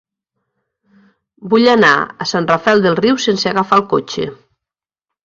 [1.51, 1.91] Vull anar
[2.25, 4.27] a Sant Rafel del Riu sense agafar el cotxe.